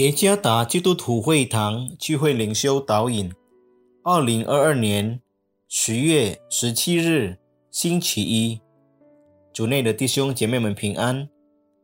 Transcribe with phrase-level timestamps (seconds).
[0.00, 3.30] 耶加达基督徒会堂聚会领袖导引，
[4.02, 5.20] 二零二二年
[5.68, 7.36] 十月十七日
[7.70, 8.58] 星期一，
[9.52, 11.28] 主内的弟兄姐妹们平安。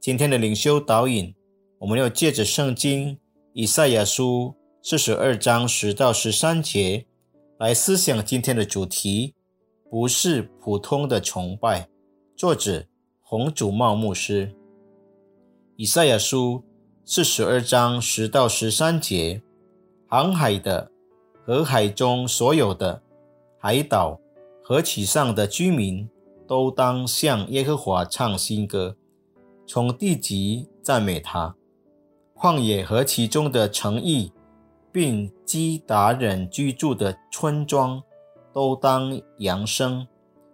[0.00, 1.32] 今天的领袖导引，
[1.78, 3.16] 我们要借着圣经
[3.52, 7.06] 以赛亚书四十二章十到十三节
[7.60, 9.36] 来思想今天的主题，
[9.88, 11.88] 不是普通的崇拜。
[12.36, 12.84] 作者
[13.20, 14.52] 洪祖茂牧师，
[15.76, 16.64] 以赛亚书。
[17.04, 19.42] 四十二章十到十三节，
[20.06, 20.92] 航海的
[21.44, 23.02] 和海中所有的
[23.58, 24.20] 海岛
[24.62, 26.08] 和其上的居民，
[26.46, 28.96] 都当向耶和华唱新歌，
[29.66, 31.56] 从地极赞美他。
[32.36, 34.32] 旷野和其中的城邑，
[34.92, 38.02] 并基达人居住的村庄，
[38.52, 40.06] 都当扬声。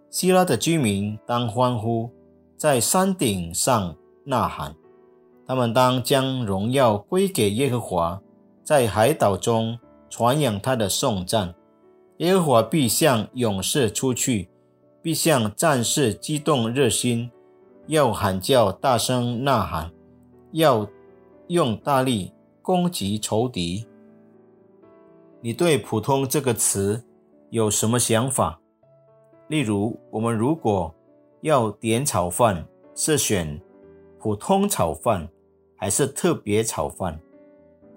[0.09, 2.09] 希拉的居民当欢呼，
[2.57, 4.75] 在山顶上呐喊。
[5.47, 8.21] 他们当将荣耀归给耶和华，
[8.65, 11.55] 在海岛中传扬他的颂赞。
[12.17, 14.49] 耶和华必向勇士出去，
[15.01, 17.31] 必向战士激动热心，
[17.85, 19.89] 要喊叫，大声呐喊，
[20.51, 20.85] 要
[21.47, 23.87] 用大力攻击仇敌。
[25.39, 27.05] 你对“普通”这个词
[27.51, 28.59] 有什么想法？
[29.47, 30.93] 例如，我们如果
[31.39, 33.61] 要点炒饭，是选
[34.19, 35.29] 普通炒饭？
[35.77, 37.19] 还是特别炒饭，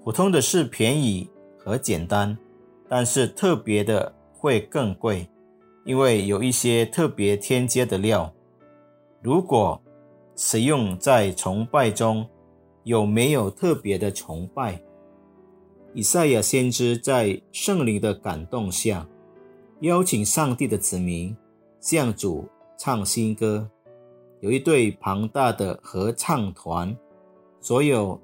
[0.05, 1.29] 普通的是便宜
[1.59, 2.37] 和简单，
[2.89, 5.29] 但是特别的会更贵，
[5.85, 8.33] 因为有一些特别添加的料。
[9.23, 9.83] 如果
[10.37, 12.29] 使用在崇拜中，
[12.85, 14.81] 有没有特别的崇拜？
[15.93, 19.07] 以赛亚先知在圣灵的感动下，
[19.81, 21.37] 邀请上帝的子民
[21.81, 23.69] 向主唱新歌，
[24.41, 26.97] 有一对庞大的合唱团。
[27.61, 28.19] 所有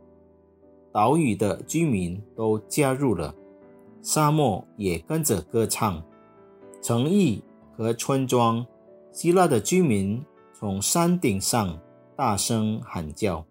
[0.92, 3.34] 岛屿的居民都加入了，
[4.02, 6.02] 沙漠也跟着歌唱，
[6.80, 7.42] 城邑
[7.76, 8.66] 和村庄，
[9.12, 11.78] 希腊的居民从山顶上
[12.16, 13.44] 大声喊叫，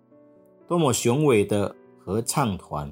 [0.68, 2.92] 多么雄伟的合唱团！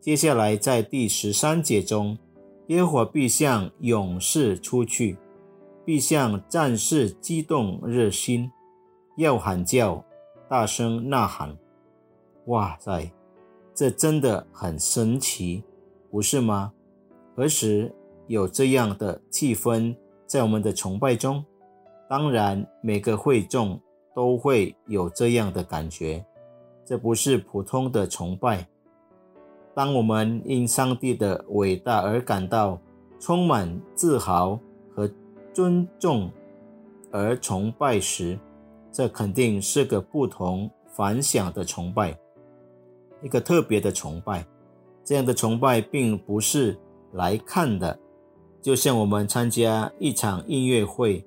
[0.00, 2.18] 接下来在第十三节中，
[2.66, 5.16] 耶和必向勇士出去，
[5.84, 8.50] 必向战士激动热心，
[9.16, 10.04] 要喊叫，
[10.48, 11.56] 大声呐喊。
[12.50, 13.08] 哇塞，
[13.72, 15.62] 这真的很神奇，
[16.10, 16.72] 不是吗？
[17.36, 17.94] 何时
[18.26, 19.94] 有这样的气氛
[20.26, 21.44] 在我们的崇拜中？
[22.08, 23.80] 当然，每个会众
[24.16, 26.24] 都会有这样的感觉。
[26.84, 28.66] 这不是普通的崇拜。
[29.72, 32.80] 当我们因上帝的伟大而感到
[33.20, 34.58] 充满自豪
[34.92, 35.08] 和
[35.52, 36.28] 尊重
[37.12, 38.36] 而崇拜时，
[38.90, 42.18] 这肯定是个不同凡响的崇拜。
[43.22, 44.46] 一个特别的崇拜，
[45.04, 46.78] 这样的崇拜并不是
[47.12, 47.98] 来看的，
[48.62, 51.24] 就像我们参加一场音乐会，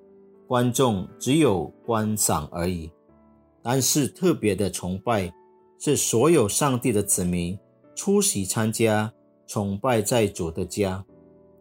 [0.48, 2.90] 观众只有观赏而已。
[3.62, 5.34] 但是特别的崇拜
[5.80, 7.58] 是所有上帝的子民
[7.96, 9.14] 出席参加，
[9.48, 11.06] 崇拜在主的家。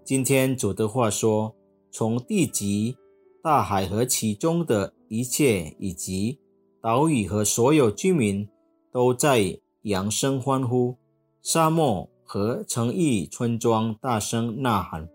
[0.04, 1.54] 今天主的话说
[1.92, 2.96] ：“从地极、
[3.42, 6.38] 大海和其中的一切，以及
[6.80, 8.48] 岛屿和所有居民，
[8.90, 10.96] 都在。”扬声欢呼，
[11.42, 15.08] 沙漠和城邑村庄大声呐喊，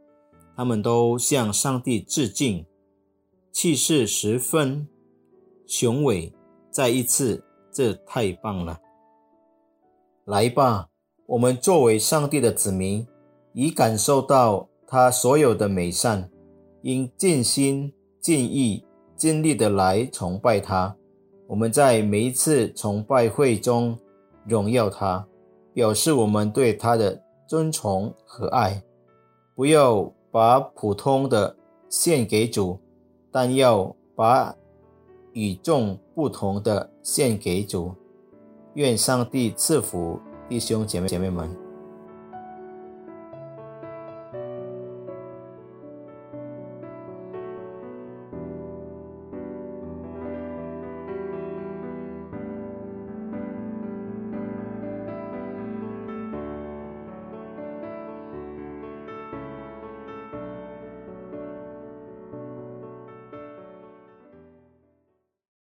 [0.57, 2.65] 他们都向上帝致敬，
[3.51, 4.87] 气势十分
[5.65, 6.33] 雄伟。
[6.69, 8.79] 再一次，这太棒了！
[10.25, 10.89] 来吧，
[11.25, 13.07] 我们作为上帝的子民，
[13.53, 16.29] 已感受到他所有的美善，
[16.81, 18.83] 应尽心尽意
[19.15, 20.95] 尽力的来崇拜他。
[21.47, 23.97] 我们在每一次崇拜会中。
[24.47, 25.27] 荣耀他，
[25.73, 28.81] 表示我们对他的尊崇和爱。
[29.55, 31.55] 不要把普通的
[31.89, 32.79] 献给主，
[33.31, 34.55] 但要把
[35.33, 37.91] 与众不同的献给主。
[38.75, 41.66] 愿上帝赐福弟兄姐妹姐妹们。